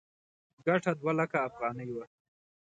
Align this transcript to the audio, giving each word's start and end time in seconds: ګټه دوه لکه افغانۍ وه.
ګټه 0.65 0.91
دوه 0.99 1.13
لکه 1.19 1.37
افغانۍ 1.47 1.89
وه. 1.93 2.05